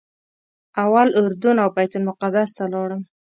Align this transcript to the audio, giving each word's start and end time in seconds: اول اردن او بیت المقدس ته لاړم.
اول 0.83 1.07
اردن 1.21 1.55
او 1.63 1.69
بیت 1.77 1.93
المقدس 1.97 2.49
ته 2.57 2.63
لاړم. 2.73 3.01